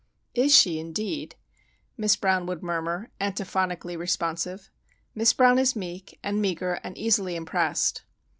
"Is 0.33 0.51
she 0.55 0.79
indeed?" 0.79 1.35
Miss 1.95 2.15
Brown 2.15 2.47
would 2.47 2.63
murmur, 2.63 3.11
antiphonically 3.21 3.95
responsive. 3.95 4.71
Miss 5.13 5.31
Brown 5.31 5.59
is 5.59 5.75
meek, 5.75 6.17
and 6.23 6.41
meagre, 6.41 6.79
and 6.83 6.97
easily 6.97 7.35
impressed. 7.35 8.01